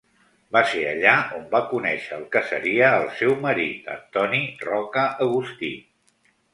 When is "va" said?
0.55-0.61, 1.51-1.61